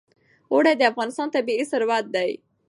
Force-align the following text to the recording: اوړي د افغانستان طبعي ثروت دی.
اوړي 0.51 0.73
د 0.77 0.81
افغانستان 0.91 1.27
طبعي 1.35 1.63
ثروت 1.71 2.05
دی. 2.15 2.31